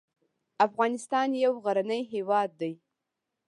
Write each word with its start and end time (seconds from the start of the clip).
افغانستان 0.67 1.27
يو 1.43 1.51
غرنی 1.63 2.01
هېواد 2.13 2.49
دی 2.59 2.73